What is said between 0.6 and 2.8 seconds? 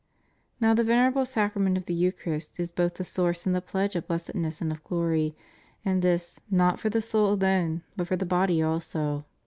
the venerable Sacra ment of the Eucharist is